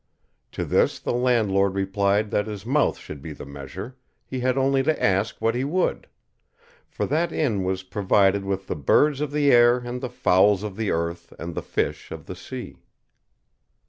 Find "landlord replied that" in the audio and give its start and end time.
1.13-2.47